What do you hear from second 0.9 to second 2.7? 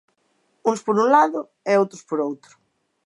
un lado e outros por outro.